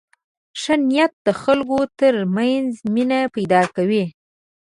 ښه 0.61 0.75
نیت 0.89 1.13
د 1.25 1.27
خلکو 1.41 1.79
تر 1.99 2.15
منځ 2.35 2.69
مینه 2.93 3.19
پیدا 3.35 3.61
کوي. 3.75 4.03